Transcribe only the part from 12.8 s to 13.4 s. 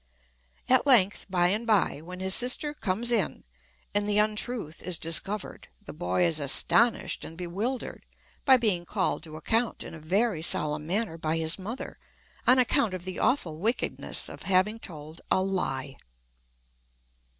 of the